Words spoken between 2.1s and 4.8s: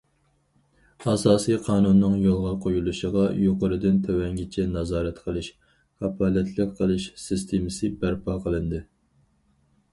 يولغا قويۇلۇشىغا يۇقىرىدىن تۆۋەنگىچە